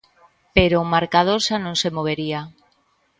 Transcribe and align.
Pero 0.55 0.75
o 0.79 0.89
marcador 0.95 1.39
xa 1.47 1.57
non 1.65 1.75
se 1.81 1.89
movería. 1.97 2.41